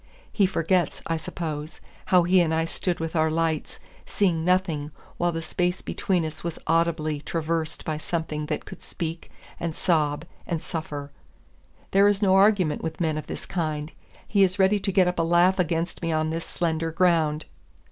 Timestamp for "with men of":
12.81-13.27